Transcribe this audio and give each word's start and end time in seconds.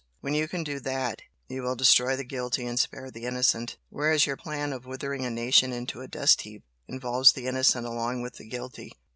When 0.21 0.33
you 0.33 0.47
can 0.47 0.63
do 0.63 0.79
THAT, 0.79 1.21
you 1.47 1.61
will 1.61 1.75
destroy 1.75 2.15
the 2.15 2.23
guilty 2.23 2.65
and 2.65 2.79
spare 2.79 3.11
the 3.11 3.25
innocent, 3.25 3.77
whereas 3.89 4.25
your 4.25 4.35
plan 4.35 4.73
of 4.73 4.87
withering 4.87 5.27
a 5.27 5.29
nation 5.29 5.71
into 5.71 6.01
a 6.01 6.07
dust 6.07 6.41
heap 6.41 6.63
involves 6.87 7.33
the 7.33 7.45
innocent 7.45 7.85
along 7.85 8.23
with 8.23 8.37
the 8.37 8.47
guilty." 8.49 8.93